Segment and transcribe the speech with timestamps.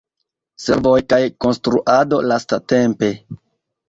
[0.61, 3.11] Servoj kaj konstruado lastatempe.